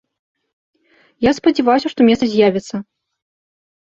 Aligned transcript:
Я 1.25 1.31
спадзяваўся, 1.39 1.87
што 1.95 1.99
месца 2.09 2.25
з'явіцца. 2.31 2.75